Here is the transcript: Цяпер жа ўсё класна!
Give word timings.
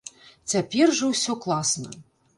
Цяпер 0.53 0.95
жа 1.01 1.11
ўсё 1.13 1.37
класна! 1.47 1.89